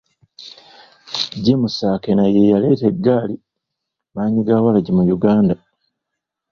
[1.43, 3.35] James Akena ye yaleeta egaali
[4.13, 5.55] maanyigawalagi mu Uganda.